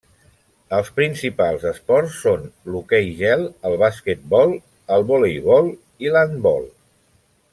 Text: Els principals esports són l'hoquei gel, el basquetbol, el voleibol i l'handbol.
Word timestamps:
Els 0.77 0.87
principals 0.99 1.65
esports 1.71 2.15
són 2.21 2.47
l'hoquei 2.75 3.11
gel, 3.21 3.45
el 3.71 3.77
basquetbol, 3.83 4.57
el 4.97 5.07
voleibol 5.13 5.71
i 6.07 6.15
l'handbol. 6.17 6.69